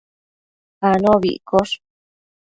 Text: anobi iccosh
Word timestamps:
anobi 0.89 1.29
iccosh 1.37 1.73